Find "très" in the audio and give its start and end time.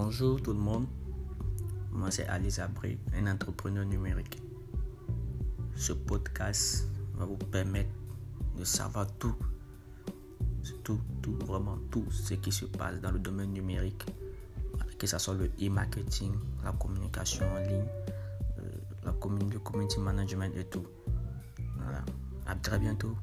22.54-22.78